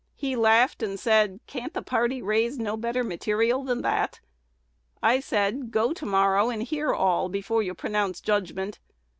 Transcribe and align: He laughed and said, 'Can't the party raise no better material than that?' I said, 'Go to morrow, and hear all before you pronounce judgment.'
He 0.15 0.35
laughed 0.35 0.81
and 0.81 0.99
said, 0.99 1.41
'Can't 1.45 1.75
the 1.75 1.83
party 1.83 2.23
raise 2.23 2.57
no 2.57 2.75
better 2.75 3.03
material 3.03 3.63
than 3.63 3.83
that?' 3.83 4.19
I 4.99 5.19
said, 5.19 5.69
'Go 5.69 5.93
to 5.93 6.05
morrow, 6.07 6.49
and 6.49 6.63
hear 6.63 6.91
all 6.91 7.29
before 7.29 7.61
you 7.61 7.75
pronounce 7.75 8.19
judgment.' 8.19 8.79